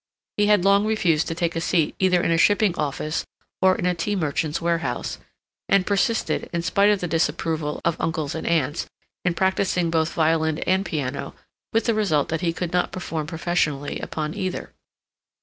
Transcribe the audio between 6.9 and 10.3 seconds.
the disapproval of uncles and aunts, in practicing both